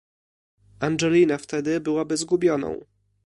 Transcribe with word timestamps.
"Angelina 0.79 1.37
wtedy 1.37 1.79
byłaby 1.79 2.17
zgubioną." 2.17 2.79